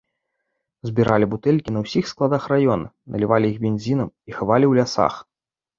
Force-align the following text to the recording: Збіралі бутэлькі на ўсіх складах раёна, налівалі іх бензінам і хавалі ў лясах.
Збіралі 0.89 1.27
бутэлькі 1.33 1.75
на 1.77 1.85
ўсіх 1.85 2.09
складах 2.13 2.43
раёна, 2.55 2.87
налівалі 3.17 3.45
іх 3.55 3.61
бензінам 3.69 4.09
і 4.33 4.39
хавалі 4.39 4.65
ў 4.71 4.81
лясах. 4.83 5.13